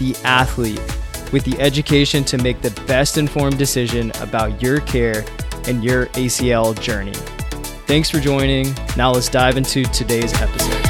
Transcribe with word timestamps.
the 0.00 0.16
athlete, 0.24 0.80
with 1.30 1.44
the 1.44 1.60
education 1.60 2.24
to 2.24 2.38
make 2.38 2.60
the 2.62 2.70
best 2.86 3.18
informed 3.18 3.58
decision 3.58 4.10
about 4.20 4.60
your 4.60 4.80
care 4.80 5.24
and 5.66 5.84
your 5.84 6.06
ACL 6.06 6.78
journey. 6.80 7.12
Thanks 7.86 8.10
for 8.10 8.18
joining. 8.18 8.74
Now 8.96 9.12
let's 9.12 9.28
dive 9.28 9.56
into 9.56 9.84
today's 9.84 10.32
episode. 10.40 10.86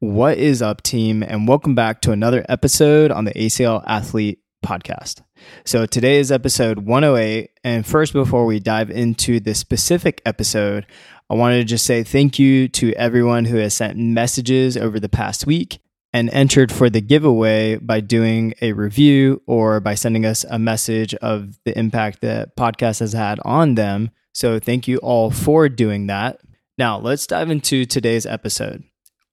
What 0.00 0.38
is 0.38 0.62
up, 0.62 0.82
team? 0.82 1.22
And 1.22 1.46
welcome 1.46 1.74
back 1.74 2.00
to 2.02 2.12
another 2.12 2.44
episode 2.48 3.10
on 3.10 3.24
the 3.24 3.32
ACL 3.32 3.84
Athlete 3.86 4.40
Podcast. 4.64 5.22
So 5.64 5.86
today 5.86 6.18
is 6.18 6.32
episode 6.32 6.80
108. 6.80 7.50
And 7.64 7.86
first, 7.86 8.12
before 8.12 8.46
we 8.46 8.60
dive 8.60 8.90
into 8.90 9.40
the 9.40 9.54
specific 9.54 10.22
episode, 10.24 10.86
I 11.28 11.34
wanted 11.34 11.58
to 11.58 11.64
just 11.64 11.84
say 11.84 12.04
thank 12.04 12.38
you 12.38 12.68
to 12.68 12.92
everyone 12.94 13.46
who 13.46 13.56
has 13.56 13.74
sent 13.74 13.96
messages 13.96 14.76
over 14.76 15.00
the 15.00 15.08
past 15.08 15.46
week 15.46 15.80
and 16.12 16.30
entered 16.30 16.70
for 16.70 16.88
the 16.88 17.00
giveaway 17.00 17.76
by 17.76 18.00
doing 18.00 18.54
a 18.62 18.72
review 18.72 19.42
or 19.46 19.80
by 19.80 19.94
sending 19.94 20.24
us 20.24 20.44
a 20.48 20.58
message 20.58 21.14
of 21.16 21.58
the 21.64 21.76
impact 21.76 22.20
that 22.20 22.56
podcast 22.56 23.00
has 23.00 23.12
had 23.12 23.40
on 23.44 23.74
them. 23.74 24.10
So 24.32 24.60
thank 24.60 24.86
you 24.86 24.98
all 24.98 25.30
for 25.30 25.68
doing 25.68 26.06
that. 26.06 26.40
Now, 26.78 26.98
let's 26.98 27.26
dive 27.26 27.50
into 27.50 27.84
today's 27.84 28.26
episode 28.26 28.84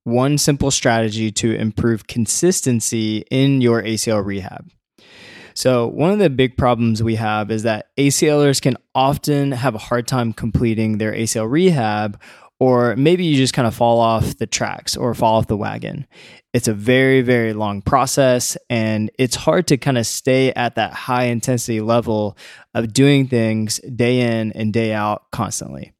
one 0.03 0.37
simple 0.37 0.71
strategy 0.71 1.31
to 1.31 1.53
improve 1.53 2.07
consistency 2.07 3.23
in 3.31 3.61
your 3.61 3.81
ACL 3.81 4.25
rehab. 4.25 4.69
So, 5.53 5.87
one 5.87 6.11
of 6.11 6.19
the 6.19 6.29
big 6.29 6.57
problems 6.57 7.03
we 7.03 7.15
have 7.15 7.51
is 7.51 7.63
that 7.63 7.95
ACLers 7.97 8.61
can 8.61 8.77
often 8.95 9.51
have 9.51 9.75
a 9.75 9.79
hard 9.79 10.07
time 10.07 10.33
completing 10.33 10.97
their 10.97 11.13
ACL 11.13 11.49
rehab, 11.49 12.19
or 12.63 12.95
maybe 12.95 13.25
you 13.25 13.35
just 13.35 13.53
kind 13.53 13.67
of 13.67 13.75
fall 13.75 13.99
off 13.99 14.37
the 14.37 14.47
tracks 14.47 14.95
or 14.95 15.13
fall 15.13 15.35
off 15.35 15.47
the 15.47 15.57
wagon. 15.57 16.07
It's 16.53 16.69
a 16.69 16.73
very, 16.73 17.21
very 17.21 17.51
long 17.51 17.81
process, 17.81 18.55
and 18.69 19.11
it's 19.19 19.35
hard 19.35 19.67
to 19.67 19.75
kind 19.75 19.97
of 19.97 20.07
stay 20.07 20.53
at 20.53 20.75
that 20.75 20.93
high 20.93 21.25
intensity 21.25 21.81
level 21.81 22.37
of 22.73 22.93
doing 22.93 23.27
things 23.27 23.79
day 23.79 24.39
in 24.39 24.53
and 24.53 24.71
day 24.71 24.93
out 24.93 25.29
constantly. 25.29 25.91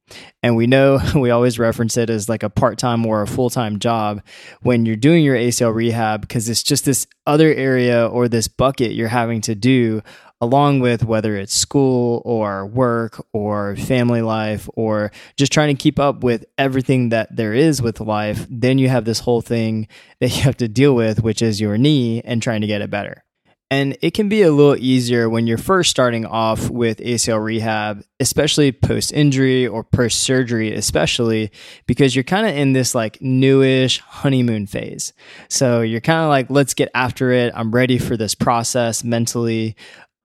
And 0.42 0.56
we 0.56 0.66
know 0.66 1.00
we 1.14 1.28
always 1.28 1.58
reference 1.58 1.98
it 1.98 2.08
as 2.08 2.30
like 2.30 2.42
a 2.42 2.48
part 2.48 2.78
time 2.78 3.04
or 3.04 3.20
a 3.20 3.26
full 3.26 3.50
time 3.50 3.78
job 3.78 4.22
when 4.62 4.86
you're 4.86 4.96
doing 4.96 5.22
your 5.22 5.36
ACL 5.36 5.74
rehab 5.74 6.22
because 6.22 6.48
it's 6.48 6.62
just 6.62 6.86
this 6.86 7.06
other 7.26 7.52
area 7.52 8.06
or 8.06 8.26
this 8.26 8.48
bucket 8.48 8.92
you're 8.92 9.08
having 9.08 9.42
to 9.42 9.54
do 9.54 10.00
along 10.44 10.80
with 10.80 11.04
whether 11.04 11.36
it's 11.36 11.54
school 11.54 12.20
or 12.26 12.66
work 12.66 13.24
or 13.32 13.76
family 13.76 14.20
life 14.20 14.68
or 14.74 15.10
just 15.36 15.50
trying 15.52 15.74
to 15.74 15.82
keep 15.82 15.98
up 15.98 16.22
with 16.22 16.44
everything 16.58 17.08
that 17.08 17.34
there 17.34 17.54
is 17.54 17.80
with 17.80 17.98
life. 17.98 18.46
Then 18.50 18.76
you 18.76 18.90
have 18.90 19.06
this 19.06 19.20
whole 19.20 19.40
thing 19.40 19.88
that 20.20 20.36
you 20.36 20.42
have 20.42 20.58
to 20.58 20.68
deal 20.68 20.94
with, 20.94 21.22
which 21.22 21.40
is 21.40 21.62
your 21.62 21.78
knee 21.78 22.20
and 22.26 22.42
trying 22.42 22.60
to 22.60 22.66
get 22.66 22.82
it 22.82 22.90
better. 22.90 23.24
And 23.70 23.96
it 24.02 24.12
can 24.12 24.28
be 24.28 24.42
a 24.42 24.52
little 24.52 24.76
easier 24.76 25.28
when 25.28 25.46
you're 25.46 25.58
first 25.58 25.90
starting 25.90 26.26
off 26.26 26.70
with 26.70 26.98
ACL 26.98 27.42
rehab, 27.42 28.04
especially 28.20 28.70
post 28.70 29.12
injury 29.12 29.66
or 29.66 29.82
post 29.82 30.20
surgery, 30.20 30.72
especially 30.72 31.50
because 31.86 32.14
you're 32.14 32.22
kind 32.22 32.46
of 32.46 32.54
in 32.54 32.72
this 32.72 32.94
like 32.94 33.20
newish 33.20 33.98
honeymoon 34.00 34.66
phase. 34.66 35.12
So 35.48 35.80
you're 35.80 36.02
kind 36.02 36.22
of 36.22 36.28
like, 36.28 36.50
let's 36.50 36.74
get 36.74 36.90
after 36.94 37.32
it. 37.32 37.52
I'm 37.56 37.72
ready 37.72 37.98
for 37.98 38.16
this 38.16 38.34
process 38.34 39.02
mentally. 39.02 39.76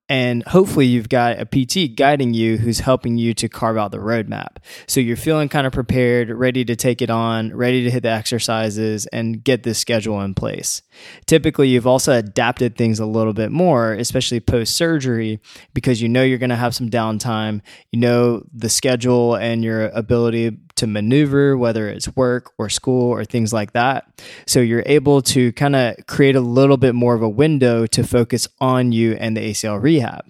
And 0.09 0.44
hopefully, 0.47 0.88
you've 0.88 1.08
got 1.08 1.38
a 1.40 1.46
PT 1.46 1.96
guiding 1.96 2.34
you 2.34 2.58
who's 2.58 2.80
helping 2.80 3.18
you 3.18 3.36
to 3.36 3.47
carve 3.47 3.78
out 3.78 3.92
the 3.92 4.00
roadmap. 4.00 4.58
So 4.88 5.00
you're 5.00 5.16
feeling 5.16 5.50
kind 5.50 5.68
of 5.68 5.74
prepared, 5.74 6.31
ready 6.31 6.66
to 6.66 6.75
take 6.75 7.03
it 7.03 7.12
on, 7.12 7.56
ready 7.56 7.84
to 7.84 7.92
hit 7.92 8.02
the 8.02 8.09
exercises 8.09 9.06
and 9.08 9.44
get 9.44 9.62
this 9.62 9.78
schedule 9.78 10.19
in 10.22 10.34
place. 10.34 10.81
Typically, 11.28 11.69
you've 11.69 11.88
also 11.88 12.14
adapted 12.14 12.75
things 12.75 13.00
a 13.00 13.06
little 13.06 13.34
bit 13.34 13.52
more, 13.52 13.94
especially 13.94 14.40
post 14.40 14.75
surgery, 14.75 15.40
because 15.75 16.02
you 16.02 16.09
know 16.09 16.24
you're 16.24 16.40
going 16.40 16.50
to 16.50 16.56
have 16.56 16.74
some 16.74 16.90
downtime. 16.90 17.62
You 17.92 18.00
know 18.00 18.44
the 18.52 18.69
schedule 18.69 19.36
and 19.36 19.64
your 19.64 19.90
ability 19.90 20.58
to 20.80 20.88
maneuver, 20.88 21.58
whether 21.58 21.88
it's 21.88 22.16
work 22.16 22.52
or 22.58 22.70
school 22.70 23.10
or 23.12 23.24
things 23.24 23.54
like 23.54 23.74
that. 23.74 24.22
So 24.48 24.60
you're 24.60 24.84
able 24.86 25.22
to 25.24 25.52
kind 25.54 25.76
of 25.76 25.96
create 26.08 26.36
a 26.36 26.42
little 26.42 26.78
bit 26.78 26.96
more 26.96 27.14
of 27.14 27.22
a 27.22 27.30
window 27.30 27.86
to 27.88 28.04
focus 28.04 28.48
on 28.60 28.92
you 28.92 29.14
and 29.14 29.38
the 29.38 29.52
ACL 29.52 29.82
rehab. 29.82 30.26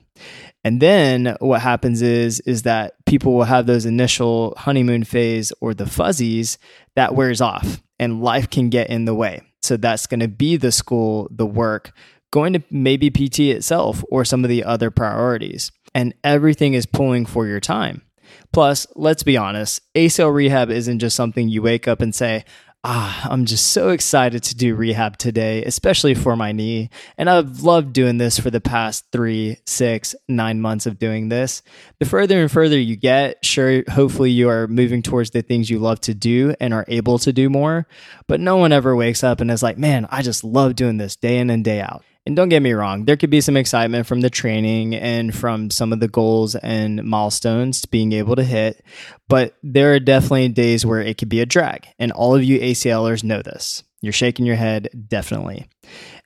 And 0.64 0.82
then 0.82 1.38
what 1.40 1.62
happens 1.62 2.02
is 2.02 2.40
is 2.42 2.64
that 2.64 2.94
people 3.06 3.34
will 3.34 3.46
have 3.46 3.66
those 3.66 3.86
initial 3.86 4.54
honeymoon 4.58 5.04
phase 5.04 5.54
or 5.62 5.74
the 5.74 5.86
fuzzies 5.86 6.58
that 6.96 7.16
wears 7.16 7.42
off 7.42 7.82
and 7.98 8.22
life 8.22 8.50
can 8.50 8.70
get 8.70 8.90
in 8.90 9.06
the 9.06 9.16
way. 9.16 9.42
So 9.62 9.78
that's 9.78 10.08
going 10.08 10.20
to 10.20 10.28
be 10.28 10.58
the 10.58 10.72
school, 10.72 11.28
the 11.32 11.46
work, 11.46 11.92
going 12.32 12.54
to 12.54 12.64
maybe 12.70 13.10
PT 13.10 13.40
itself 13.40 14.04
or 14.10 14.26
some 14.26 14.44
of 14.44 14.50
the 14.50 14.64
other 14.64 14.92
priorities. 14.92 15.72
And 15.96 16.14
everything 16.24 16.74
is 16.74 16.86
pulling 16.86 17.26
for 17.26 17.48
your 17.48 17.60
time. 17.60 18.02
Plus, 18.52 18.88
let's 18.96 19.24
be 19.24 19.38
honest, 19.38 19.82
ACL 19.94 20.34
rehab 20.34 20.70
isn't 20.70 21.00
just 21.00 21.16
something 21.16 21.50
you 21.50 21.62
wake 21.62 21.88
up 21.88 22.02
and 22.02 22.14
say, 22.14 22.46
ah, 22.84 23.28
I'm 23.30 23.46
just 23.46 23.68
so 23.68 23.90
excited 23.90 24.44
to 24.44 24.56
do 24.56 24.74
rehab 24.76 25.18
today, 25.18 25.64
especially 25.66 26.14
for 26.14 26.36
my 26.36 26.52
knee. 26.52 26.90
And 27.18 27.30
I've 27.30 27.62
loved 27.62 27.94
doing 27.94 28.18
this 28.18 28.40
for 28.40 28.50
the 28.50 28.62
past 28.62 29.06
three, 29.12 29.58
six, 29.66 30.16
nine 30.28 30.62
months 30.62 30.86
of 30.86 30.98
doing 30.98 31.30
this. 31.30 31.62
The 32.00 32.06
further 32.06 32.42
and 32.42 32.52
further 32.52 32.80
you 32.80 32.96
get, 32.96 33.44
sure, 33.44 33.84
hopefully 33.90 34.32
you 34.32 34.50
are 34.50 34.68
moving 34.68 35.02
towards 35.02 35.32
the 35.32 35.42
things 35.42 35.70
you 35.70 35.80
love 35.80 36.00
to 36.02 36.14
do 36.14 36.56
and 36.60 36.74
are 36.74 36.86
able 36.88 37.20
to 37.20 37.34
do 37.34 37.50
more. 37.50 37.86
But 38.28 38.40
no 38.40 38.56
one 38.58 38.72
ever 38.72 38.96
wakes 38.96 39.24
up 39.24 39.42
and 39.42 39.52
is 39.52 39.64
like, 39.64 39.78
man, 39.78 40.08
I 40.10 40.22
just 40.22 40.44
love 40.44 40.76
doing 40.76 40.98
this 40.98 41.16
day 41.16 41.40
in 41.40 41.50
and 41.50 41.64
day 41.64 41.82
out. 41.82 42.04
And 42.30 42.36
don't 42.36 42.50
get 42.50 42.62
me 42.62 42.74
wrong, 42.74 43.06
there 43.06 43.18
could 43.18 43.32
be 43.32 43.42
some 43.42 43.58
excitement 43.58 44.06
from 44.06 44.22
the 44.22 44.30
training 44.30 44.94
and 44.94 45.34
from 45.34 45.72
some 45.72 45.92
of 45.92 46.00
the 46.00 46.08
goals 46.08 46.54
and 46.54 47.04
milestones 47.04 47.82
to 47.82 47.88
being 47.88 48.12
able 48.12 48.36
to 48.36 48.44
hit, 48.44 48.86
but 49.28 49.56
there 49.64 49.96
are 49.96 50.00
definitely 50.00 50.50
days 50.50 50.86
where 50.86 51.02
it 51.02 51.18
could 51.18 51.28
be 51.28 51.42
a 51.42 51.48
drag. 51.48 51.88
And 51.98 52.12
all 52.12 52.36
of 52.36 52.44
you 52.44 52.60
ACLers 52.60 53.24
know 53.24 53.42
this. 53.42 53.84
You're 54.02 54.14
shaking 54.14 54.46
your 54.46 54.58
head, 54.58 54.90
definitely. 55.08 55.70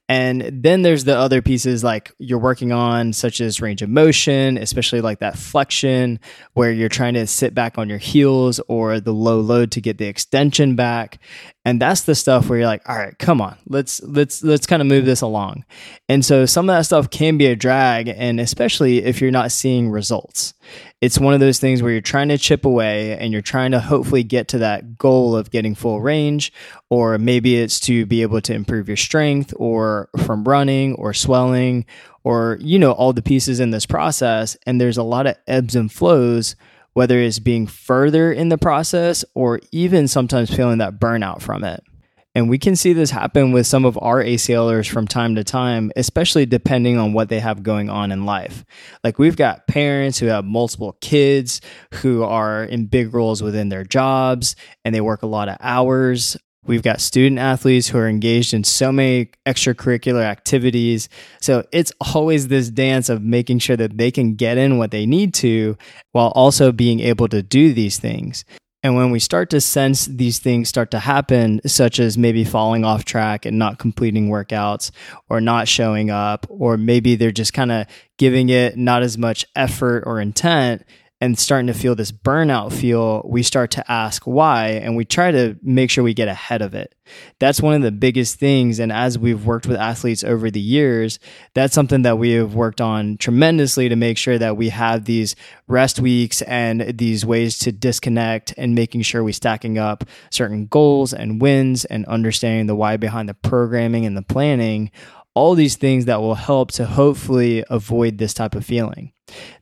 And 0.09 0.41
then 0.61 0.81
there's 0.81 1.05
the 1.05 1.17
other 1.17 1.41
pieces 1.41 1.83
like 1.85 2.11
you're 2.19 2.37
working 2.37 2.73
on, 2.73 3.13
such 3.13 3.39
as 3.39 3.61
range 3.61 3.81
of 3.81 3.89
motion, 3.89 4.57
especially 4.57 4.99
like 4.99 5.19
that 5.19 5.37
flexion 5.37 6.19
where 6.53 6.73
you're 6.73 6.89
trying 6.89 7.13
to 7.13 7.25
sit 7.25 7.55
back 7.55 7.77
on 7.77 7.87
your 7.87 7.97
heels 7.97 8.59
or 8.67 8.99
the 8.99 9.13
low 9.13 9.39
load 9.39 9.71
to 9.71 9.81
get 9.81 9.97
the 9.97 10.07
extension 10.07 10.75
back. 10.75 11.19
And 11.65 11.81
that's 11.81 12.01
the 12.01 12.15
stuff 12.15 12.49
where 12.49 12.59
you're 12.59 12.67
like, 12.67 12.87
all 12.89 12.97
right, 12.97 13.17
come 13.17 13.39
on, 13.39 13.57
let's 13.67 14.01
let's 14.03 14.43
let's 14.43 14.65
kind 14.65 14.81
of 14.81 14.87
move 14.87 15.05
this 15.05 15.21
along. 15.21 15.63
And 16.09 16.23
so 16.25 16.45
some 16.45 16.69
of 16.69 16.75
that 16.75 16.85
stuff 16.85 17.09
can 17.09 17.37
be 17.37 17.45
a 17.45 17.55
drag, 17.55 18.09
and 18.09 18.39
especially 18.39 19.03
if 19.03 19.21
you're 19.21 19.31
not 19.31 19.51
seeing 19.51 19.89
results 19.89 20.53
it's 21.03 21.19
one 21.19 21.33
of 21.33 21.41
those 21.41 21.59
things 21.59 21.83
where 21.83 21.91
you're 21.91 21.99
trying 21.99 22.29
to 22.29 22.37
chip 22.37 22.63
away 22.63 23.17
and 23.17 23.33
you're 23.33 23.41
trying 23.41 23.71
to 23.71 23.79
hopefully 23.81 24.23
get 24.23 24.47
to 24.47 24.59
that 24.59 24.97
goal 24.97 25.35
of 25.35 25.51
getting 25.51 25.75
full 25.75 25.99
range 25.99 26.53
or 26.89 27.17
maybe 27.17 27.57
it's 27.57 27.77
to 27.81 28.05
be 28.05 28.21
able 28.21 28.39
to 28.39 28.53
improve 28.53 28.87
your 28.87 28.95
strength 28.95 29.53
or 29.57 30.07
from 30.25 30.45
running 30.45 30.95
or 30.95 31.13
swelling 31.13 31.85
or 32.23 32.57
you 32.61 32.79
know 32.79 32.93
all 32.93 33.11
the 33.11 33.21
pieces 33.21 33.59
in 33.59 33.71
this 33.71 33.85
process 33.85 34.55
and 34.65 34.79
there's 34.79 34.95
a 34.95 35.03
lot 35.03 35.27
of 35.27 35.35
ebbs 35.45 35.75
and 35.75 35.91
flows 35.91 36.55
whether 36.93 37.19
it's 37.19 37.39
being 37.39 37.67
further 37.67 38.31
in 38.31 38.49
the 38.49 38.57
process 38.57 39.25
or 39.33 39.59
even 39.71 40.07
sometimes 40.07 40.53
feeling 40.53 40.77
that 40.77 40.99
burnout 40.99 41.41
from 41.41 41.63
it 41.63 41.83
and 42.35 42.49
we 42.49 42.57
can 42.57 42.75
see 42.75 42.93
this 42.93 43.11
happen 43.11 43.51
with 43.51 43.67
some 43.67 43.85
of 43.85 43.97
our 44.01 44.23
ACLers 44.23 44.89
from 44.89 45.07
time 45.07 45.35
to 45.35 45.43
time, 45.43 45.91
especially 45.95 46.45
depending 46.45 46.97
on 46.97 47.13
what 47.13 47.29
they 47.29 47.39
have 47.39 47.61
going 47.61 47.89
on 47.89 48.11
in 48.11 48.25
life. 48.25 48.65
Like 49.03 49.19
we've 49.19 49.35
got 49.35 49.67
parents 49.67 50.17
who 50.17 50.27
have 50.27 50.43
multiple 50.43 50.97
kids 50.99 51.61
who 51.95 52.23
are 52.23 52.63
in 52.63 52.87
big 52.87 53.13
roles 53.13 53.43
within 53.43 53.69
their 53.69 53.83
jobs 53.83 54.55
and 54.83 54.95
they 54.95 55.01
work 55.01 55.21
a 55.21 55.27
lot 55.27 55.47
of 55.47 55.57
hours. 55.59 56.35
We've 56.65 56.81
got 56.81 57.01
student 57.01 57.39
athletes 57.39 57.87
who 57.89 57.97
are 57.97 58.07
engaged 58.07 58.53
in 58.53 58.63
so 58.63 58.91
many 58.91 59.31
extracurricular 59.45 60.23
activities. 60.23 61.09
So 61.41 61.65
it's 61.71 61.91
always 61.99 62.47
this 62.47 62.69
dance 62.69 63.09
of 63.09 63.21
making 63.21 63.59
sure 63.59 63.75
that 63.77 63.97
they 63.97 64.11
can 64.11 64.35
get 64.35 64.57
in 64.57 64.77
what 64.77 64.91
they 64.91 65.05
need 65.05 65.33
to 65.35 65.77
while 66.11 66.31
also 66.35 66.71
being 66.71 66.99
able 67.01 67.27
to 67.29 67.43
do 67.43 67.73
these 67.73 67.97
things. 67.99 68.45
And 68.85 68.97
when 68.97 69.11
we 69.11 69.19
start 69.19 69.49
to 69.51 69.61
sense 69.61 70.05
these 70.05 70.39
things 70.39 70.67
start 70.67 70.91
to 70.91 70.99
happen, 70.99 71.61
such 71.65 71.99
as 71.99 72.17
maybe 72.17 72.43
falling 72.43 72.83
off 72.83 73.05
track 73.05 73.45
and 73.45 73.57
not 73.57 73.79
completing 73.79 74.29
workouts 74.29 74.91
or 75.29 75.39
not 75.39 75.69
showing 75.69 76.09
up, 76.09 76.45
or 76.49 76.75
maybe 76.75 77.15
they're 77.15 77.31
just 77.31 77.53
kind 77.53 77.71
of 77.71 77.87
giving 78.17 78.49
it 78.49 78.77
not 78.77 79.01
as 79.01 79.17
much 79.17 79.45
effort 79.55 80.03
or 80.05 80.19
intent, 80.19 80.83
and 81.23 81.39
starting 81.39 81.67
to 81.67 81.73
feel 81.73 81.95
this 81.95 82.11
burnout 82.11 82.73
feel, 82.73 83.21
we 83.23 83.43
start 83.43 83.71
to 83.71 83.89
ask 83.91 84.23
why 84.23 84.71
and 84.71 84.97
we 84.97 85.05
try 85.05 85.31
to 85.31 85.57
make 85.63 85.89
sure 85.89 86.03
we 86.03 86.13
get 86.13 86.27
ahead 86.27 86.61
of 86.61 86.75
it. 86.75 86.93
That's 87.39 87.61
one 87.61 87.75
of 87.75 87.81
the 87.81 87.93
biggest 87.93 88.37
things. 88.39 88.77
And 88.77 88.91
as 88.91 89.17
we've 89.17 89.45
worked 89.45 89.65
with 89.65 89.77
athletes 89.77 90.25
over 90.25 90.51
the 90.51 90.59
years, 90.59 91.19
that's 91.53 91.73
something 91.73 92.01
that 92.01 92.17
we 92.17 92.31
have 92.31 92.55
worked 92.55 92.81
on 92.81 93.15
tremendously 93.15 93.87
to 93.87 93.95
make 93.95 94.17
sure 94.17 94.37
that 94.37 94.57
we 94.57 94.67
have 94.67 95.05
these 95.05 95.37
rest 95.69 95.97
weeks 95.97 96.41
and 96.41 96.97
these 96.97 97.25
ways 97.25 97.57
to 97.59 97.71
disconnect 97.71 98.53
and 98.57 98.75
making 98.75 99.03
sure 99.03 99.23
we're 99.23 99.31
stacking 99.31 99.77
up 99.77 100.03
certain 100.29 100.65
goals 100.65 101.13
and 101.13 101.41
wins 101.41 101.85
and 101.85 102.05
understanding 102.07 102.67
the 102.67 102.75
why 102.75 102.97
behind 102.97 103.29
the 103.29 103.33
programming 103.33 104.05
and 104.05 104.17
the 104.17 104.23
planning 104.23 104.91
all 105.35 105.55
these 105.55 105.75
things 105.75 106.05
that 106.05 106.21
will 106.21 106.35
help 106.35 106.71
to 106.73 106.85
hopefully 106.85 107.63
avoid 107.69 108.17
this 108.17 108.33
type 108.33 108.55
of 108.55 108.65
feeling. 108.65 109.11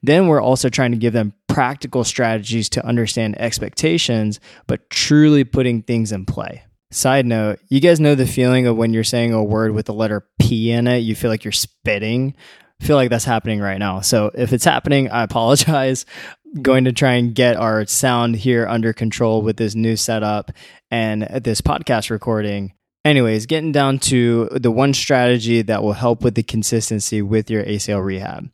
Then 0.01 0.27
we're 0.27 0.41
also 0.41 0.69
trying 0.69 0.91
to 0.91 0.97
give 0.97 1.13
them 1.13 1.33
practical 1.47 2.03
strategies 2.03 2.69
to 2.69 2.85
understand 2.85 3.39
expectations, 3.39 4.39
but 4.67 4.89
truly 4.89 5.43
putting 5.43 5.81
things 5.81 6.11
in 6.11 6.25
play. 6.25 6.63
Side 6.91 7.25
note, 7.25 7.59
you 7.69 7.79
guys 7.79 8.01
know 8.01 8.15
the 8.15 8.27
feeling 8.27 8.67
of 8.67 8.75
when 8.75 8.93
you're 8.93 9.05
saying 9.05 9.33
a 9.33 9.43
word 9.43 9.71
with 9.71 9.85
the 9.85 9.93
letter 9.93 10.27
P 10.39 10.71
in 10.71 10.87
it, 10.87 10.99
you 10.99 11.15
feel 11.15 11.29
like 11.29 11.45
you're 11.45 11.53
spitting. 11.53 12.35
I 12.81 12.85
feel 12.85 12.97
like 12.97 13.09
that's 13.09 13.23
happening 13.23 13.61
right 13.61 13.77
now. 13.77 14.01
So 14.01 14.31
if 14.33 14.51
it's 14.51 14.65
happening, 14.65 15.09
I 15.09 15.23
apologize. 15.23 16.05
Going 16.61 16.83
to 16.83 16.91
try 16.91 17.13
and 17.13 17.33
get 17.33 17.55
our 17.55 17.85
sound 17.85 18.35
here 18.35 18.67
under 18.67 18.91
control 18.91 19.41
with 19.41 19.55
this 19.55 19.73
new 19.73 19.95
setup 19.95 20.51
and 20.89 21.21
this 21.21 21.61
podcast 21.61 22.09
recording. 22.09 22.73
Anyways, 23.03 23.47
getting 23.47 23.71
down 23.71 23.97
to 23.97 24.47
the 24.51 24.69
one 24.69 24.93
strategy 24.93 25.63
that 25.63 25.81
will 25.81 25.93
help 25.93 26.23
with 26.23 26.35
the 26.35 26.43
consistency 26.43 27.19
with 27.19 27.49
your 27.49 27.63
ACL 27.63 28.05
rehab. 28.05 28.51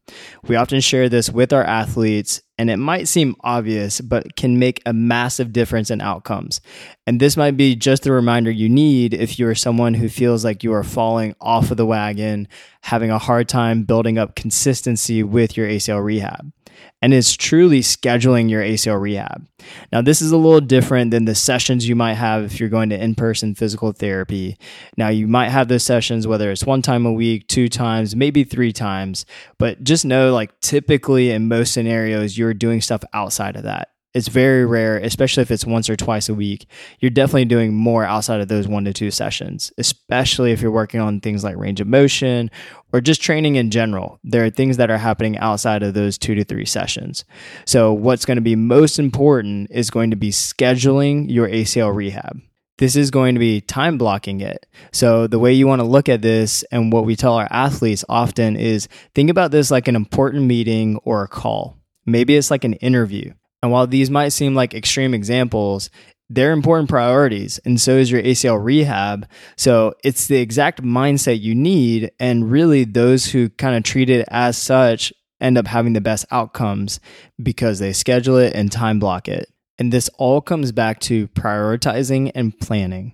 We 0.48 0.56
often 0.56 0.80
share 0.80 1.10
this 1.10 1.30
with 1.30 1.52
our 1.52 1.66
athletes, 1.66 2.42
and 2.58 2.70
it 2.70 2.78
might 2.78 3.10
seem 3.10 3.36
obvious, 3.42 4.00
but 4.00 4.38
can 4.38 4.58
make 4.58 4.82
a 4.86 4.94
massive 4.94 5.52
difference 5.52 5.92
in 5.92 6.00
outcomes. 6.00 6.62
And 7.06 7.20
this 7.20 7.36
might 7.36 7.58
be 7.58 7.76
just 7.76 8.04
the 8.04 8.14
reminder 8.14 8.50
you 8.50 8.70
need 8.70 9.14
if 9.14 9.38
you 9.38 9.50
are 9.50 9.56
someone 9.56 9.96
who 9.96 10.08
feels 10.08 10.46
like 10.46 10.64
you 10.64 10.72
are 10.72 10.84
falling 10.84 11.36
off 11.42 11.70
of 11.70 11.76
the 11.76 11.86
wagon, 11.86 12.48
having 12.84 13.12
a 13.12 13.20
hard 13.20 13.50
time 13.50 13.84
building 13.84 14.18
up 14.18 14.38
consistency 14.38 15.24
with 15.24 15.58
your 15.58 15.68
ACL 15.68 16.02
rehab 16.02 16.54
and 17.02 17.14
is 17.14 17.36
truly 17.36 17.82
scheduling 17.82 18.50
your 18.50 18.64
ACL 18.64 19.00
rehab. 19.00 19.48
Now, 19.92 20.02
this 20.02 20.22
is 20.22 20.32
a 20.32 20.38
little 20.38 20.62
different 20.62 21.12
than 21.12 21.26
the 21.26 21.36
sessions 21.36 21.88
you 21.88 21.96
might 21.96 22.16
have 22.16 22.44
if 22.44 22.60
you're 22.60 22.70
going 22.70 22.90
to 22.90 23.02
in 23.02 23.16
person 23.16 23.56
physical 23.56 23.92
therapy. 23.92 24.58
Now, 24.98 25.10
you 25.10 25.28
might 25.28 25.50
have 25.50 25.68
those 25.68 25.84
sessions, 25.84 26.28
whether 26.28 26.52
it's 26.52 26.66
one 26.66 26.82
time 26.82 27.06
a 27.06 27.14
week, 27.14 27.48
two 27.48 27.70
times, 27.70 28.16
maybe 28.16 28.44
three 28.44 28.74
times, 28.74 29.26
but 29.58 29.84
just 29.84 30.06
know 30.06 30.34
like 30.34 30.60
typically 30.62 31.32
in 31.32 31.48
most 31.48 31.74
scenarios, 31.74 32.38
you're 32.38 32.54
doing 32.54 32.82
stuff 32.82 33.04
outside 33.14 33.56
of 33.56 33.64
that. 33.64 33.90
It's 34.18 34.30
very 34.30 34.66
rare, 34.66 34.98
especially 34.98 35.44
if 35.44 35.52
it's 35.52 35.64
once 35.64 35.92
or 35.92 35.96
twice 35.96 36.28
a 36.28 36.34
week. 36.34 36.66
You're 37.00 37.12
definitely 37.12 37.46
doing 37.46 37.76
more 37.76 38.04
outside 38.04 38.42
of 38.42 38.48
those 38.48 38.68
one 38.68 38.84
to 38.86 38.92
two 38.92 39.12
sessions, 39.12 39.72
especially 39.78 40.52
if 40.52 40.60
you're 40.60 40.72
working 40.72 41.00
on 41.00 41.20
things 41.20 41.44
like 41.44 41.56
range 41.56 41.80
of 41.80 41.86
motion 41.86 42.50
or 42.92 43.00
just 43.00 43.22
training 43.22 43.58
in 43.58 43.70
general. 43.70 44.20
There 44.24 44.44
are 44.44 44.50
things 44.50 44.78
that 44.78 44.90
are 44.90 44.98
happening 44.98 45.38
outside 45.38 45.84
of 45.84 45.94
those 45.94 46.18
two 46.18 46.34
to 46.34 46.44
three 46.44 46.66
sessions. 46.66 47.26
So, 47.66 47.94
what's 47.94 48.26
going 48.26 48.38
to 48.38 48.42
be 48.42 48.56
most 48.56 48.98
important 48.98 49.70
is 49.70 49.92
going 49.92 50.10
to 50.10 50.16
be 50.16 50.32
scheduling 50.32 51.30
your 51.30 51.48
ACL 51.48 51.96
rehab 51.96 52.42
this 52.80 52.96
is 52.96 53.10
going 53.10 53.34
to 53.34 53.40
be 53.40 53.60
time 53.60 53.98
blocking 53.98 54.40
it. 54.40 54.68
So, 54.92 55.28
the 55.28 55.40
way 55.40 55.54
you 55.54 55.68
want 55.68 55.80
to 55.80 55.88
look 55.88 56.10
at 56.10 56.22
this 56.22 56.64
and 56.72 56.92
what 56.92 57.06
we 57.06 57.16
tell 57.16 57.34
our 57.34 57.48
athletes 57.50 58.06
often 58.10 58.56
is 58.56 58.88
think 59.16 59.30
about 59.30 59.52
this 59.52 59.72
like 59.72 59.88
an 59.88 59.96
important 59.96 60.44
meeting 60.46 60.98
or 61.04 61.24
a 61.24 61.28
call. 61.28 61.78
Maybe 62.06 62.36
it's 62.36 62.50
like 62.50 62.64
an 62.64 62.74
interview. 62.74 63.34
And 63.62 63.72
while 63.72 63.88
these 63.88 64.10
might 64.10 64.30
seem 64.30 64.56
like 64.56 64.74
extreme 64.74 65.14
examples, 65.14 65.90
they're 66.30 66.52
important 66.52 66.90
priorities, 66.90 67.58
and 67.64 67.80
so 67.80 67.94
is 67.94 68.12
your 68.12 68.22
ACL 68.22 68.62
rehab. 68.62 69.28
So 69.56 69.94
it's 70.04 70.28
the 70.28 70.38
exact 70.38 70.84
mindset 70.84 71.40
you 71.40 71.56
need. 71.56 72.12
And 72.20 72.52
really, 72.52 72.84
those 72.84 73.28
who 73.28 73.50
kind 73.50 73.78
of 73.78 73.84
treat 73.84 74.10
it 74.10 74.28
as 74.30 74.58
such 74.58 75.14
end 75.40 75.58
up 75.58 75.68
having 75.68 75.94
the 75.94 76.02
best 76.02 76.26
outcomes 76.32 77.00
because 77.42 77.80
they 77.80 77.94
schedule 77.94 78.38
it 78.38 78.54
and 78.54 78.72
time 78.72 79.00
block 79.00 79.30
it. 79.30 79.50
And 79.80 79.94
this 79.94 80.10
all 80.18 80.42
comes 80.42 80.72
back 80.72 81.00
to 81.02 81.28
prioritizing 81.30 82.32
and 82.36 82.58
planning. 82.60 83.14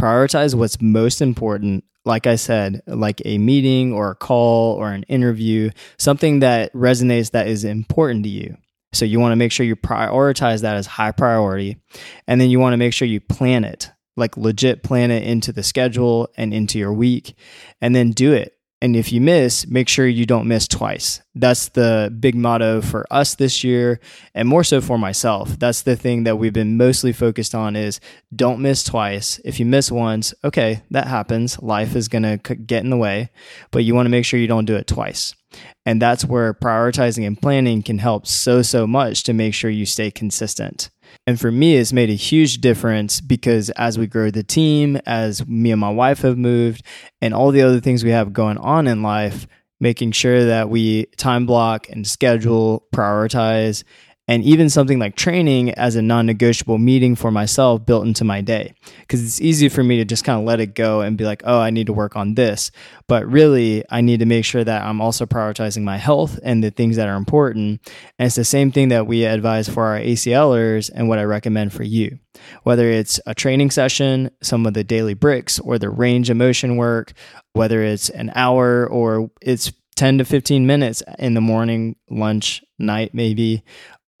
Prioritize 0.00 0.54
what's 0.54 0.80
most 0.80 1.20
important 1.20 1.84
like 2.04 2.26
I 2.26 2.34
said, 2.34 2.82
like 2.86 3.22
a 3.24 3.38
meeting 3.38 3.92
or 3.92 4.10
a 4.10 4.16
call 4.16 4.74
or 4.74 4.90
an 4.90 5.04
interview, 5.04 5.70
something 5.98 6.40
that 6.40 6.72
resonates 6.72 7.30
that 7.30 7.46
is 7.46 7.62
important 7.62 8.24
to 8.24 8.28
you. 8.28 8.56
So 8.92 9.04
you 9.04 9.20
want 9.20 9.32
to 9.32 9.36
make 9.36 9.52
sure 9.52 9.66
you 9.66 9.76
prioritize 9.76 10.62
that 10.62 10.76
as 10.76 10.86
high 10.86 11.12
priority. 11.12 11.78
And 12.26 12.40
then 12.40 12.50
you 12.50 12.58
want 12.58 12.74
to 12.74 12.78
make 12.78 12.92
sure 12.92 13.08
you 13.08 13.20
plan 13.20 13.64
it, 13.64 13.90
like 14.16 14.36
legit 14.36 14.82
plan 14.82 15.10
it 15.10 15.24
into 15.24 15.52
the 15.52 15.62
schedule 15.62 16.28
and 16.36 16.52
into 16.52 16.78
your 16.78 16.92
week, 16.92 17.34
and 17.80 17.94
then 17.94 18.10
do 18.10 18.32
it. 18.32 18.54
And 18.82 18.96
if 18.96 19.12
you 19.12 19.20
miss, 19.20 19.68
make 19.68 19.88
sure 19.88 20.08
you 20.08 20.26
don't 20.26 20.48
miss 20.48 20.66
twice. 20.66 21.22
That's 21.36 21.68
the 21.68 22.12
big 22.18 22.34
motto 22.34 22.80
for 22.80 23.06
us 23.12 23.36
this 23.36 23.62
year 23.62 24.00
and 24.34 24.48
more 24.48 24.64
so 24.64 24.80
for 24.80 24.98
myself. 24.98 25.56
That's 25.56 25.82
the 25.82 25.94
thing 25.94 26.24
that 26.24 26.36
we've 26.36 26.52
been 26.52 26.76
mostly 26.76 27.12
focused 27.12 27.54
on 27.54 27.76
is 27.76 28.00
don't 28.34 28.58
miss 28.58 28.82
twice. 28.82 29.40
If 29.44 29.60
you 29.60 29.66
miss 29.66 29.92
once, 29.92 30.34
okay, 30.42 30.82
that 30.90 31.06
happens. 31.06 31.62
Life 31.62 31.94
is 31.94 32.08
going 32.08 32.24
to 32.24 32.38
get 32.56 32.82
in 32.82 32.90
the 32.90 32.96
way, 32.96 33.30
but 33.70 33.84
you 33.84 33.94
want 33.94 34.06
to 34.06 34.10
make 34.10 34.24
sure 34.24 34.40
you 34.40 34.48
don't 34.48 34.64
do 34.64 34.74
it 34.74 34.88
twice. 34.88 35.36
And 35.84 36.00
that's 36.00 36.24
where 36.24 36.54
prioritizing 36.54 37.26
and 37.26 37.40
planning 37.40 37.82
can 37.82 37.98
help 37.98 38.26
so, 38.26 38.62
so 38.62 38.86
much 38.86 39.24
to 39.24 39.32
make 39.32 39.54
sure 39.54 39.70
you 39.70 39.86
stay 39.86 40.10
consistent. 40.10 40.90
And 41.26 41.38
for 41.38 41.50
me, 41.52 41.76
it's 41.76 41.92
made 41.92 42.10
a 42.10 42.14
huge 42.14 42.58
difference 42.58 43.20
because 43.20 43.70
as 43.70 43.98
we 43.98 44.06
grow 44.06 44.30
the 44.30 44.42
team, 44.42 44.96
as 45.06 45.46
me 45.46 45.70
and 45.70 45.80
my 45.80 45.90
wife 45.90 46.20
have 46.20 46.38
moved, 46.38 46.84
and 47.20 47.34
all 47.34 47.50
the 47.50 47.62
other 47.62 47.80
things 47.80 48.02
we 48.02 48.10
have 48.10 48.32
going 48.32 48.58
on 48.58 48.86
in 48.86 49.02
life, 49.02 49.46
making 49.80 50.12
sure 50.12 50.44
that 50.46 50.70
we 50.70 51.06
time 51.16 51.44
block 51.44 51.88
and 51.88 52.06
schedule, 52.06 52.86
prioritize, 52.94 53.84
and 54.28 54.44
even 54.44 54.70
something 54.70 54.98
like 54.98 55.16
training 55.16 55.70
as 55.70 55.96
a 55.96 56.02
non 56.02 56.26
negotiable 56.26 56.78
meeting 56.78 57.16
for 57.16 57.30
myself 57.30 57.84
built 57.84 58.06
into 58.06 58.24
my 58.24 58.40
day. 58.40 58.74
Because 59.00 59.22
it's 59.24 59.40
easy 59.40 59.68
for 59.68 59.82
me 59.82 59.96
to 59.96 60.04
just 60.04 60.24
kind 60.24 60.38
of 60.38 60.44
let 60.44 60.60
it 60.60 60.74
go 60.74 61.00
and 61.00 61.18
be 61.18 61.24
like, 61.24 61.42
oh, 61.44 61.58
I 61.58 61.70
need 61.70 61.86
to 61.88 61.92
work 61.92 62.14
on 62.14 62.34
this. 62.34 62.70
But 63.08 63.26
really, 63.26 63.84
I 63.90 64.00
need 64.00 64.20
to 64.20 64.26
make 64.26 64.44
sure 64.44 64.62
that 64.62 64.82
I'm 64.82 65.00
also 65.00 65.26
prioritizing 65.26 65.82
my 65.82 65.96
health 65.96 66.38
and 66.44 66.62
the 66.62 66.70
things 66.70 66.96
that 66.96 67.08
are 67.08 67.16
important. 67.16 67.80
And 68.18 68.26
it's 68.26 68.36
the 68.36 68.44
same 68.44 68.70
thing 68.70 68.88
that 68.88 69.06
we 69.06 69.24
advise 69.24 69.68
for 69.68 69.86
our 69.86 69.98
ACLers 69.98 70.90
and 70.94 71.08
what 71.08 71.18
I 71.18 71.24
recommend 71.24 71.72
for 71.72 71.82
you. 71.82 72.18
Whether 72.62 72.90
it's 72.90 73.20
a 73.26 73.34
training 73.34 73.72
session, 73.72 74.30
some 74.40 74.66
of 74.66 74.74
the 74.74 74.84
daily 74.84 75.14
bricks, 75.14 75.58
or 75.58 75.78
the 75.78 75.90
range 75.90 76.30
of 76.30 76.36
motion 76.36 76.76
work, 76.76 77.12
whether 77.54 77.82
it's 77.82 78.08
an 78.08 78.30
hour 78.34 78.86
or 78.86 79.30
it's 79.42 79.72
10 79.96 80.18
to 80.18 80.24
15 80.24 80.66
minutes 80.66 81.02
in 81.18 81.34
the 81.34 81.40
morning, 81.40 81.96
lunch, 82.08 82.62
night, 82.78 83.12
maybe, 83.12 83.62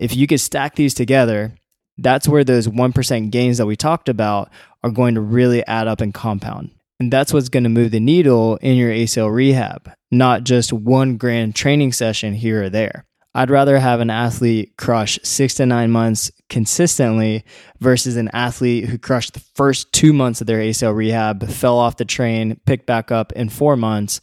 if 0.02 0.16
you 0.16 0.26
could 0.26 0.40
stack 0.40 0.74
these 0.74 0.94
together, 0.94 1.54
that's 1.96 2.26
where 2.26 2.42
those 2.42 2.66
1% 2.66 3.30
gains 3.30 3.58
that 3.58 3.66
we 3.66 3.76
talked 3.76 4.08
about 4.08 4.50
are 4.82 4.90
going 4.90 5.14
to 5.14 5.20
really 5.20 5.64
add 5.66 5.86
up 5.86 6.00
and 6.00 6.12
compound. 6.12 6.70
And 6.98 7.12
that's 7.12 7.32
what's 7.32 7.48
going 7.48 7.62
to 7.62 7.68
move 7.68 7.92
the 7.92 8.00
needle 8.00 8.56
in 8.56 8.76
your 8.76 8.90
ACL 8.90 9.32
rehab, 9.32 9.92
not 10.10 10.42
just 10.42 10.72
one 10.72 11.18
grand 11.18 11.54
training 11.54 11.92
session 11.92 12.34
here 12.34 12.64
or 12.64 12.68
there. 12.68 13.04
I'd 13.34 13.50
rather 13.50 13.78
have 13.78 14.00
an 14.00 14.10
athlete 14.10 14.72
crush 14.76 15.20
six 15.22 15.54
to 15.54 15.66
nine 15.66 15.90
months 15.92 16.32
consistently 16.52 17.44
versus 17.80 18.16
an 18.16 18.28
athlete 18.34 18.84
who 18.84 18.98
crushed 18.98 19.32
the 19.32 19.40
first 19.54 19.90
two 19.90 20.12
months 20.12 20.42
of 20.42 20.46
their 20.46 20.58
ACL 20.58 20.94
rehab, 20.94 21.48
fell 21.48 21.78
off 21.78 21.96
the 21.96 22.04
train, 22.04 22.60
picked 22.66 22.84
back 22.84 23.10
up 23.10 23.32
in 23.32 23.48
four 23.48 23.74
months, 23.74 24.20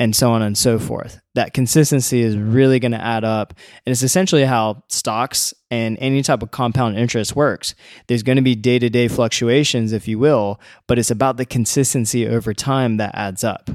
and 0.00 0.14
so 0.14 0.32
on 0.32 0.42
and 0.42 0.58
so 0.58 0.80
forth. 0.80 1.20
That 1.36 1.54
consistency 1.54 2.20
is 2.20 2.36
really 2.36 2.80
going 2.80 2.92
to 2.92 3.00
add 3.00 3.24
up. 3.24 3.54
And 3.86 3.92
it's 3.92 4.02
essentially 4.02 4.44
how 4.44 4.82
stocks 4.88 5.54
and 5.70 5.96
any 6.00 6.22
type 6.22 6.42
of 6.42 6.50
compound 6.50 6.98
interest 6.98 7.36
works. 7.36 7.76
There's 8.08 8.24
going 8.24 8.36
to 8.36 8.42
be 8.42 8.56
day 8.56 8.80
to 8.80 8.90
day 8.90 9.06
fluctuations, 9.06 9.92
if 9.92 10.08
you 10.08 10.18
will, 10.18 10.60
but 10.88 10.98
it's 10.98 11.12
about 11.12 11.36
the 11.36 11.46
consistency 11.46 12.26
over 12.26 12.52
time 12.52 12.96
that 12.96 13.14
adds 13.14 13.44
up. 13.44 13.70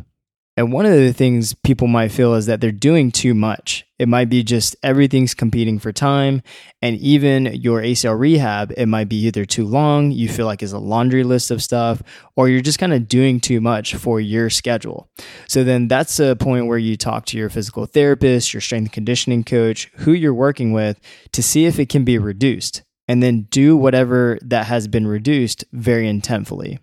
And 0.57 0.73
one 0.73 0.85
of 0.85 0.91
the 0.91 1.13
things 1.13 1.53
people 1.53 1.87
might 1.87 2.11
feel 2.11 2.33
is 2.35 2.47
that 2.47 2.59
they're 2.59 2.71
doing 2.71 3.11
too 3.11 3.33
much. 3.33 3.85
It 4.03 4.09
might 4.09 4.27
be 4.27 4.43
just 4.43 4.75
everything's 4.83 5.33
competing 5.33 5.79
for 5.79 5.93
time. 5.93 6.41
And 6.81 6.97
even 6.97 7.45
your 7.45 7.81
ACL 7.81 8.19
rehab, 8.19 8.73
it 8.75 8.87
might 8.87 9.07
be 9.07 9.15
either 9.27 9.45
too 9.45 9.65
long, 9.65 10.11
you 10.11 10.27
feel 10.27 10.45
like 10.45 10.61
it's 10.61 10.73
a 10.73 10.77
laundry 10.77 11.23
list 11.23 11.51
of 11.51 11.63
stuff, 11.63 12.03
or 12.35 12.49
you're 12.49 12.59
just 12.59 12.79
kind 12.79 12.91
of 12.91 13.07
doing 13.07 13.39
too 13.39 13.61
much 13.61 13.95
for 13.95 14.19
your 14.19 14.49
schedule. 14.49 15.07
So 15.47 15.63
then 15.63 15.87
that's 15.87 16.19
a 16.19 16.35
point 16.35 16.67
where 16.67 16.77
you 16.77 16.97
talk 16.97 17.25
to 17.27 17.37
your 17.37 17.49
physical 17.49 17.85
therapist, 17.85 18.53
your 18.53 18.59
strength 18.59 18.91
conditioning 18.91 19.45
coach, 19.45 19.89
who 19.99 20.11
you're 20.11 20.33
working 20.33 20.73
with 20.73 20.99
to 21.31 21.41
see 21.41 21.65
if 21.65 21.79
it 21.79 21.87
can 21.87 22.03
be 22.03 22.17
reduced. 22.17 22.83
and 23.07 23.21
then 23.21 23.47
do 23.49 23.75
whatever 23.75 24.37
that 24.41 24.67
has 24.67 24.87
been 24.87 25.07
reduced 25.07 25.65
very 25.73 26.05
intentfully. 26.05 26.79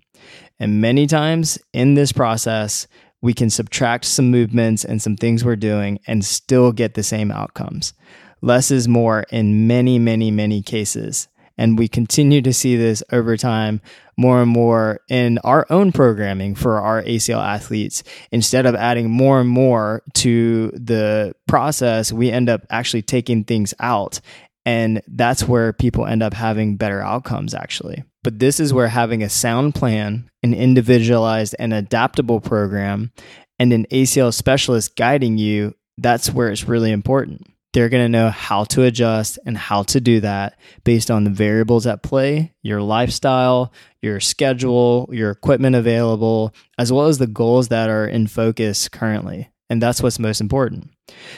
And 0.58 0.80
many 0.80 1.06
times 1.06 1.58
in 1.72 1.94
this 1.94 2.12
process, 2.12 2.86
we 3.22 3.34
can 3.34 3.50
subtract 3.50 4.04
some 4.04 4.30
movements 4.30 4.84
and 4.84 5.00
some 5.00 5.16
things 5.16 5.44
we're 5.44 5.56
doing 5.56 6.00
and 6.06 6.24
still 6.24 6.72
get 6.72 6.94
the 6.94 7.02
same 7.02 7.30
outcomes. 7.30 7.92
Less 8.40 8.70
is 8.70 8.88
more 8.88 9.24
in 9.30 9.66
many, 9.66 9.98
many, 9.98 10.30
many 10.30 10.62
cases. 10.62 11.28
And 11.58 11.78
we 11.78 11.88
continue 11.88 12.40
to 12.40 12.54
see 12.54 12.76
this 12.76 13.02
over 13.12 13.36
time 13.36 13.82
more 14.16 14.40
and 14.40 14.50
more 14.50 15.00
in 15.08 15.38
our 15.44 15.66
own 15.68 15.92
programming 15.92 16.54
for 16.54 16.78
our 16.80 17.02
ACL 17.02 17.42
athletes. 17.42 18.02
Instead 18.32 18.64
of 18.64 18.74
adding 18.74 19.10
more 19.10 19.40
and 19.40 19.48
more 19.48 20.02
to 20.14 20.70
the 20.70 21.34
process, 21.46 22.12
we 22.12 22.30
end 22.30 22.48
up 22.48 22.62
actually 22.70 23.02
taking 23.02 23.44
things 23.44 23.74
out. 23.80 24.20
And 24.64 25.02
that's 25.06 25.46
where 25.46 25.72
people 25.72 26.06
end 26.06 26.22
up 26.22 26.32
having 26.32 26.76
better 26.76 27.00
outcomes, 27.00 27.54
actually. 27.54 28.04
But 28.22 28.38
this 28.38 28.60
is 28.60 28.74
where 28.74 28.88
having 28.88 29.22
a 29.22 29.30
sound 29.30 29.74
plan, 29.74 30.30
an 30.42 30.52
individualized 30.54 31.54
and 31.58 31.72
adaptable 31.72 32.40
program, 32.40 33.12
and 33.58 33.72
an 33.72 33.86
ACL 33.90 34.32
specialist 34.32 34.96
guiding 34.96 35.38
you, 35.38 35.74
that's 35.98 36.30
where 36.30 36.50
it's 36.50 36.68
really 36.68 36.92
important. 36.92 37.46
They're 37.72 37.88
going 37.88 38.04
to 38.04 38.08
know 38.08 38.30
how 38.30 38.64
to 38.64 38.82
adjust 38.82 39.38
and 39.46 39.56
how 39.56 39.84
to 39.84 40.00
do 40.00 40.20
that 40.20 40.58
based 40.82 41.10
on 41.10 41.24
the 41.24 41.30
variables 41.30 41.86
at 41.86 42.02
play, 42.02 42.52
your 42.62 42.82
lifestyle, 42.82 43.72
your 44.02 44.18
schedule, 44.18 45.08
your 45.12 45.30
equipment 45.30 45.76
available, 45.76 46.52
as 46.78 46.92
well 46.92 47.06
as 47.06 47.18
the 47.18 47.28
goals 47.28 47.68
that 47.68 47.88
are 47.88 48.06
in 48.06 48.26
focus 48.26 48.88
currently. 48.88 49.50
And 49.68 49.80
that's 49.80 50.02
what's 50.02 50.18
most 50.18 50.40
important. 50.40 50.90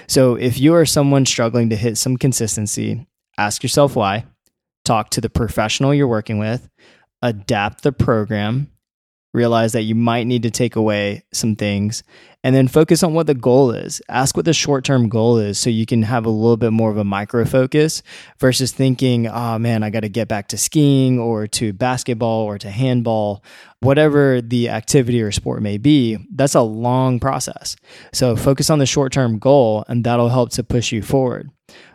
So, 0.06 0.36
if 0.36 0.58
you 0.58 0.74
are 0.74 0.86
someone 0.86 1.26
struggling 1.26 1.68
to 1.68 1.76
hit 1.76 1.98
some 1.98 2.16
consistency, 2.16 3.06
ask 3.36 3.62
yourself 3.62 3.94
why, 3.94 4.24
talk 4.84 5.10
to 5.10 5.20
the 5.20 5.30
professional 5.30 5.94
you're 5.94 6.08
working 6.08 6.38
with, 6.38 6.68
adapt 7.22 7.82
the 7.82 7.92
program, 7.92 8.72
realize 9.34 9.72
that 9.72 9.82
you 9.82 9.94
might 9.94 10.26
need 10.26 10.42
to 10.42 10.50
take 10.50 10.76
away 10.76 11.24
some 11.32 11.56
things 11.56 12.02
and 12.44 12.54
then 12.54 12.68
focus 12.68 13.02
on 13.02 13.14
what 13.14 13.26
the 13.26 13.34
goal 13.34 13.70
is. 13.70 14.02
Ask 14.08 14.36
what 14.36 14.44
the 14.44 14.52
short 14.52 14.84
term 14.84 15.08
goal 15.08 15.38
is 15.38 15.58
so 15.58 15.70
you 15.70 15.86
can 15.86 16.02
have 16.02 16.26
a 16.26 16.30
little 16.30 16.56
bit 16.56 16.72
more 16.72 16.90
of 16.90 16.98
a 16.98 17.04
micro 17.04 17.44
focus 17.44 18.02
versus 18.38 18.72
thinking, 18.72 19.26
oh 19.28 19.58
man, 19.58 19.82
I 19.82 19.90
got 19.90 20.00
to 20.00 20.08
get 20.08 20.28
back 20.28 20.48
to 20.48 20.58
skiing 20.58 21.18
or 21.18 21.46
to 21.48 21.72
basketball 21.72 22.42
or 22.42 22.58
to 22.58 22.70
handball, 22.70 23.42
whatever 23.80 24.42
the 24.42 24.68
activity 24.68 25.22
or 25.22 25.32
sport 25.32 25.62
may 25.62 25.78
be. 25.78 26.18
That's 26.34 26.54
a 26.54 26.62
long 26.62 27.20
process. 27.20 27.76
So 28.12 28.36
focus 28.36 28.68
on 28.68 28.80
the 28.80 28.86
short 28.86 29.12
term 29.12 29.38
goal 29.38 29.84
and 29.88 30.04
that'll 30.04 30.28
help 30.28 30.50
to 30.52 30.64
push 30.64 30.92
you 30.92 31.02
forward. 31.02 31.50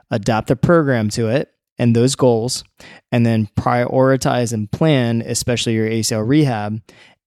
Adapt 0.09 0.47
the 0.47 0.55
program 0.55 1.09
to 1.09 1.27
it 1.27 1.51
and 1.79 1.95
those 1.95 2.15
goals, 2.15 2.63
and 3.11 3.25
then 3.25 3.49
prioritize 3.57 4.53
and 4.53 4.71
plan, 4.71 5.21
especially 5.21 5.73
your 5.73 5.89
ACL 5.89 6.27
rehab, 6.27 6.81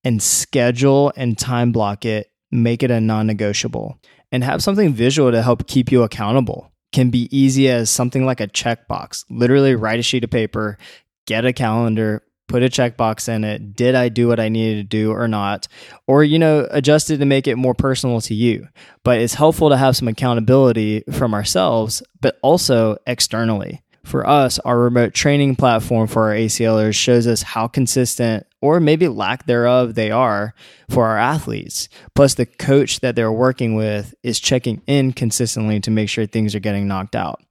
and 0.04 0.22
schedule 0.22 1.12
and 1.16 1.38
time 1.38 1.72
block 1.72 2.04
it, 2.04 2.30
make 2.50 2.82
it 2.82 2.90
a 2.90 3.00
non 3.00 3.26
negotiable, 3.26 3.98
and 4.32 4.42
have 4.44 4.62
something 4.62 4.92
visual 4.92 5.30
to 5.30 5.42
help 5.42 5.66
keep 5.66 5.92
you 5.92 6.02
accountable. 6.02 6.72
Can 6.92 7.10
be 7.10 7.28
easy 7.36 7.68
as 7.68 7.88
something 7.88 8.26
like 8.26 8.40
a 8.40 8.48
checkbox. 8.48 9.24
Literally, 9.30 9.76
write 9.76 10.00
a 10.00 10.02
sheet 10.02 10.24
of 10.24 10.30
paper, 10.30 10.76
get 11.24 11.44
a 11.44 11.52
calendar, 11.52 12.24
put 12.48 12.64
a 12.64 12.68
checkbox 12.68 13.28
in 13.28 13.44
it. 13.44 13.76
Did 13.76 13.94
I 13.94 14.08
do 14.08 14.26
what 14.26 14.40
I 14.40 14.48
needed 14.48 14.90
to 14.90 14.96
do 14.96 15.12
or 15.12 15.28
not? 15.28 15.68
Or, 16.08 16.24
you 16.24 16.36
know, 16.36 16.66
adjust 16.72 17.08
it 17.10 17.18
to 17.18 17.24
make 17.24 17.46
it 17.46 17.54
more 17.54 17.74
personal 17.74 18.20
to 18.22 18.34
you. 18.34 18.66
But 19.04 19.20
it's 19.20 19.34
helpful 19.34 19.68
to 19.68 19.76
have 19.76 19.96
some 19.96 20.08
accountability 20.08 21.04
from 21.12 21.32
ourselves, 21.32 22.02
but 22.20 22.40
also 22.42 22.96
externally 23.06 23.82
for 24.04 24.26
us, 24.26 24.58
our 24.60 24.78
remote 24.78 25.14
training 25.14 25.56
platform 25.56 26.06
for 26.06 26.30
our 26.30 26.34
ACLers 26.34 26.94
shows 26.94 27.26
us 27.26 27.42
how 27.42 27.68
consistent 27.68 28.46
or 28.62 28.80
maybe 28.80 29.08
lack 29.08 29.46
thereof 29.46 29.94
they 29.94 30.10
are 30.10 30.54
for 30.88 31.06
our 31.06 31.18
athletes. 31.18 31.88
Plus, 32.14 32.34
the 32.34 32.46
coach 32.46 33.00
that 33.00 33.16
they're 33.16 33.32
working 33.32 33.74
with 33.74 34.14
is 34.22 34.40
checking 34.40 34.82
in 34.86 35.12
consistently 35.12 35.80
to 35.80 35.90
make 35.90 36.08
sure 36.08 36.26
things 36.26 36.54
are 36.54 36.60
getting 36.60 36.88
knocked 36.88 37.16
out. 37.16 37.42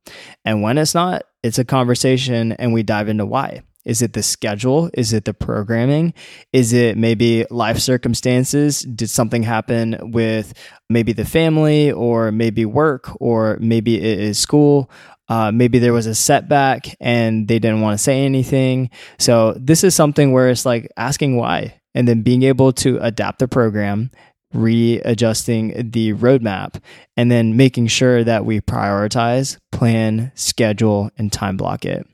And 0.46 0.62
when 0.62 0.78
it's 0.78 0.96
not, 0.96 1.24
it's 1.44 1.60
a 1.60 1.66
conversation 1.66 2.52
and 2.54 2.74
we 2.74 2.84
dive 2.84 3.10
into 3.10 3.26
why. 3.26 3.62
Is 3.86 4.02
it 4.02 4.14
the 4.14 4.24
schedule? 4.24 4.90
Is 4.94 5.14
it 5.14 5.26
the 5.26 5.34
programming? 5.34 6.14
Is 6.54 6.74
it 6.74 6.98
maybe 6.98 7.46
life 7.50 7.80
circumstances? 7.80 8.82
Did 8.82 9.10
something 9.10 9.44
happen 9.44 10.12
with 10.12 10.54
maybe 10.90 11.14
the 11.14 11.26
family 11.26 11.92
or 11.92 12.32
maybe 12.32 12.66
work 12.66 13.10
or 13.22 13.58
maybe 13.62 13.96
it 13.96 14.20
is 14.20 14.38
school? 14.38 14.92
Uh, 15.30 15.52
maybe 15.52 15.80
there 15.80 15.94
was 15.94 16.08
a 16.08 16.16
setback 16.16 16.96
and 17.00 17.48
they 17.48 17.60
didn't 17.60 17.82
want 17.82 17.98
to 17.98 18.04
say 18.04 18.26
anything. 18.26 18.90
So 19.20 19.56
this 19.60 19.84
is 19.84 19.96
something 19.96 20.34
where 20.34 20.50
it's 20.50 20.66
like 20.66 20.90
asking 20.98 21.38
why 21.38 21.80
and 21.94 22.08
then 22.08 22.22
being 22.22 22.44
able 22.44 22.74
to 22.74 22.98
adapt 23.00 23.40
the 23.40 23.48
program, 23.48 24.10
readjusting 24.54 25.92
the 25.92 26.14
roadmap, 26.14 26.82
and 27.16 27.32
then 27.32 27.58
making 27.58 27.88
sure 27.88 28.24
that 28.24 28.46
we 28.46 28.60
prioritize, 28.60 29.58
plan, 29.72 30.32
schedule, 30.36 31.12
and 31.18 31.32
time 31.32 31.58
block 31.58 31.86
it. 31.86 32.06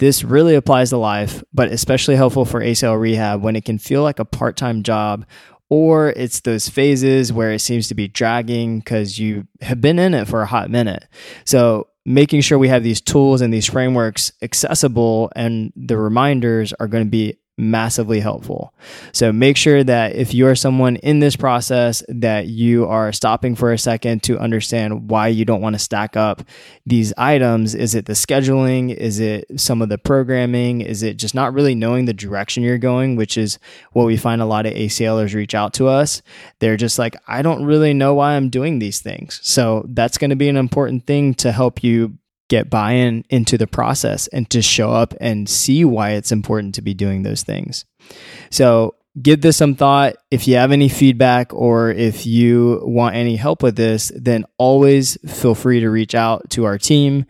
This 0.00 0.24
really 0.24 0.54
applies 0.54 0.88
to 0.90 0.96
life, 0.96 1.44
but 1.52 1.70
especially 1.70 2.16
helpful 2.16 2.46
for 2.46 2.62
ACL 2.62 2.98
rehab 2.98 3.42
when 3.42 3.54
it 3.54 3.66
can 3.66 3.78
feel 3.78 4.02
like 4.02 4.18
a 4.18 4.24
part 4.24 4.56
time 4.56 4.82
job 4.82 5.26
or 5.68 6.14
it's 6.16 6.40
those 6.40 6.70
phases 6.70 7.34
where 7.34 7.52
it 7.52 7.60
seems 7.60 7.86
to 7.88 7.94
be 7.94 8.08
dragging 8.08 8.78
because 8.78 9.18
you 9.18 9.46
have 9.60 9.82
been 9.82 9.98
in 9.98 10.14
it 10.14 10.26
for 10.26 10.40
a 10.40 10.46
hot 10.46 10.70
minute. 10.70 11.06
So, 11.44 11.88
making 12.06 12.40
sure 12.40 12.58
we 12.58 12.68
have 12.68 12.82
these 12.82 13.02
tools 13.02 13.42
and 13.42 13.52
these 13.52 13.66
frameworks 13.66 14.32
accessible 14.40 15.30
and 15.36 15.70
the 15.76 15.98
reminders 15.98 16.72
are 16.80 16.88
going 16.88 17.04
to 17.04 17.10
be 17.10 17.36
massively 17.60 18.20
helpful. 18.20 18.74
So 19.12 19.32
make 19.32 19.56
sure 19.56 19.84
that 19.84 20.16
if 20.16 20.34
you 20.34 20.46
are 20.46 20.54
someone 20.54 20.96
in 20.96 21.20
this 21.20 21.36
process 21.36 22.02
that 22.08 22.46
you 22.46 22.86
are 22.86 23.12
stopping 23.12 23.54
for 23.54 23.72
a 23.72 23.78
second 23.78 24.22
to 24.24 24.38
understand 24.38 25.10
why 25.10 25.28
you 25.28 25.44
don't 25.44 25.60
want 25.60 25.74
to 25.74 25.78
stack 25.78 26.16
up 26.16 26.42
these 26.86 27.12
items. 27.16 27.74
Is 27.74 27.94
it 27.94 28.06
the 28.06 28.14
scheduling? 28.14 28.94
Is 28.94 29.20
it 29.20 29.60
some 29.60 29.82
of 29.82 29.88
the 29.88 29.98
programming? 29.98 30.80
Is 30.80 31.02
it 31.02 31.16
just 31.16 31.34
not 31.34 31.52
really 31.52 31.74
knowing 31.74 32.06
the 32.06 32.14
direction 32.14 32.62
you're 32.62 32.78
going, 32.78 33.16
which 33.16 33.36
is 33.36 33.58
what 33.92 34.06
we 34.06 34.16
find 34.16 34.40
a 34.40 34.46
lot 34.46 34.66
of 34.66 34.74
ACLers 34.74 35.34
reach 35.34 35.54
out 35.54 35.74
to 35.74 35.88
us. 35.88 36.22
They're 36.58 36.76
just 36.76 36.98
like, 36.98 37.16
I 37.26 37.42
don't 37.42 37.64
really 37.64 37.94
know 37.94 38.14
why 38.14 38.34
I'm 38.34 38.48
doing 38.48 38.78
these 38.78 39.00
things. 39.00 39.40
So 39.42 39.84
that's 39.88 40.18
going 40.18 40.30
to 40.30 40.36
be 40.36 40.48
an 40.48 40.56
important 40.56 41.06
thing 41.06 41.34
to 41.34 41.52
help 41.52 41.82
you 41.82 42.18
get 42.50 42.68
buy 42.68 42.92
in 42.92 43.24
into 43.30 43.56
the 43.56 43.66
process 43.66 44.26
and 44.28 44.50
to 44.50 44.60
show 44.60 44.92
up 44.92 45.14
and 45.20 45.48
see 45.48 45.84
why 45.86 46.10
it's 46.10 46.32
important 46.32 46.74
to 46.74 46.82
be 46.82 46.92
doing 46.92 47.22
those 47.22 47.42
things. 47.42 47.86
So, 48.50 48.96
give 49.22 49.40
this 49.40 49.56
some 49.56 49.74
thought. 49.74 50.16
If 50.30 50.46
you 50.46 50.56
have 50.56 50.72
any 50.72 50.90
feedback 50.90 51.54
or 51.54 51.90
if 51.90 52.26
you 52.26 52.82
want 52.84 53.14
any 53.14 53.36
help 53.36 53.62
with 53.62 53.76
this, 53.76 54.12
then 54.14 54.44
always 54.58 55.16
feel 55.26 55.54
free 55.54 55.80
to 55.80 55.88
reach 55.88 56.14
out 56.14 56.50
to 56.50 56.64
our 56.64 56.76
team. 56.76 57.24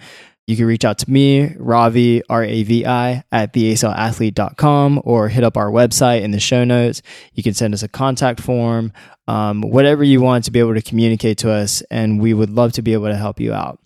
You 0.47 0.57
can 0.57 0.67
reach 0.67 0.85
out 0.85 0.99
to 0.99 1.11
me, 1.11 1.55
Ravi, 1.59 2.23
R 2.29 2.43
A 2.43 2.62
V 2.65 2.85
I, 2.85 3.23
at 3.31 3.53
theaclathlete.com 3.53 5.00
or 5.05 5.29
hit 5.29 5.45
up 5.45 5.57
our 5.57 5.71
website 5.71 6.23
in 6.23 6.33
the 6.33 6.41
show 6.41 6.65
notes. 6.65 7.03
You 7.35 7.45
can 7.45 7.55
send 7.55 7.73
us 7.73 7.85
a 7.85 7.89
contact 7.89 8.41
form, 8.41 8.93
um, 9.30 9.62
whatever 9.62 10.02
you 10.02 10.20
want 10.20 10.44
to 10.44 10.50
be 10.50 10.58
able 10.58 10.75
to 10.75 10.82
communicate 10.82 11.38
to 11.38 11.52
us, 11.52 11.82
and 11.82 12.20
we 12.20 12.34
would 12.34 12.50
love 12.50 12.72
to 12.72 12.82
be 12.82 12.94
able 12.94 13.06
to 13.06 13.16
help 13.16 13.38
you 13.38 13.52
out. 13.52 13.78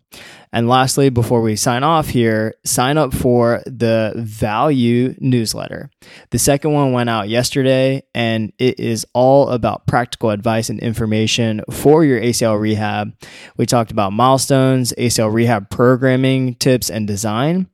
And 0.54 0.68
lastly, 0.68 1.10
before 1.10 1.42
we 1.42 1.54
sign 1.54 1.82
off 1.82 2.08
here, 2.08 2.54
sign 2.64 2.96
up 2.96 3.12
for 3.12 3.62
the 3.66 4.14
value 4.16 5.14
newsletter. 5.18 5.90
The 6.30 6.38
second 6.38 6.72
one 6.72 6.92
went 6.92 7.10
out 7.10 7.28
yesterday, 7.28 8.04
and 8.14 8.54
it 8.58 8.80
is 8.80 9.04
all 9.12 9.50
about 9.50 9.86
practical 9.86 10.30
advice 10.30 10.70
and 10.70 10.80
information 10.80 11.60
for 11.70 12.06
your 12.06 12.20
ACL 12.20 12.58
rehab. 12.58 13.12
We 13.58 13.66
talked 13.66 13.90
about 13.90 14.14
milestones, 14.14 14.94
ACL 14.96 15.30
rehab 15.30 15.68
programming 15.68 16.54
tips 16.54 16.88
and 16.88 17.06
design, 17.06 17.66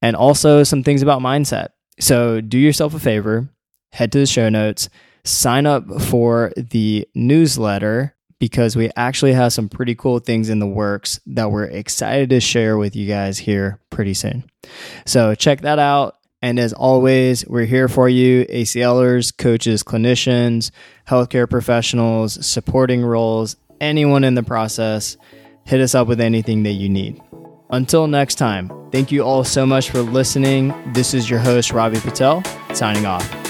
and 0.00 0.16
also 0.16 0.62
some 0.62 0.82
things 0.82 1.02
about 1.02 1.20
mindset. 1.20 1.70
So 2.00 2.40
do 2.40 2.56
yourself 2.56 2.94
a 2.94 2.98
favor, 2.98 3.50
head 3.92 4.12
to 4.12 4.18
the 4.20 4.26
show 4.26 4.48
notes, 4.48 4.88
sign 5.28 5.66
up 5.66 6.00
for 6.02 6.52
the 6.56 7.06
newsletter 7.14 8.14
because 8.38 8.76
we 8.76 8.90
actually 8.96 9.32
have 9.32 9.52
some 9.52 9.68
pretty 9.68 9.94
cool 9.94 10.20
things 10.20 10.48
in 10.48 10.58
the 10.58 10.66
works 10.66 11.20
that 11.26 11.50
we're 11.50 11.64
excited 11.64 12.30
to 12.30 12.40
share 12.40 12.78
with 12.78 12.94
you 12.94 13.06
guys 13.06 13.38
here 13.38 13.80
pretty 13.90 14.14
soon. 14.14 14.44
So 15.06 15.34
check 15.34 15.62
that 15.62 15.78
out. 15.78 16.16
And 16.40 16.60
as 16.60 16.72
always, 16.72 17.44
we're 17.48 17.64
here 17.64 17.88
for 17.88 18.08
you 18.08 18.44
ACLers, 18.44 19.36
coaches, 19.36 19.82
clinicians, 19.82 20.70
healthcare 21.08 21.50
professionals, 21.50 22.46
supporting 22.46 23.02
roles, 23.02 23.56
anyone 23.80 24.22
in 24.22 24.34
the 24.34 24.44
process. 24.44 25.16
Hit 25.64 25.80
us 25.80 25.96
up 25.96 26.06
with 26.06 26.20
anything 26.20 26.62
that 26.62 26.72
you 26.72 26.88
need. 26.88 27.20
Until 27.70 28.06
next 28.06 28.36
time, 28.36 28.70
thank 28.92 29.10
you 29.10 29.22
all 29.22 29.44
so 29.44 29.66
much 29.66 29.90
for 29.90 30.00
listening. 30.00 30.72
This 30.92 31.12
is 31.12 31.28
your 31.28 31.40
host, 31.40 31.72
Ravi 31.72 32.00
Patel, 32.00 32.42
signing 32.72 33.04
off. 33.04 33.47